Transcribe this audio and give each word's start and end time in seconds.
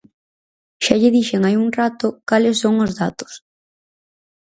Xa 0.83 0.95
lle 1.01 1.11
dixen 1.17 1.41
hai 1.43 1.55
un 1.63 1.69
rato 1.79 2.07
cales 2.29 2.57
son 2.63 2.75
os 2.85 2.91
datos. 3.01 3.33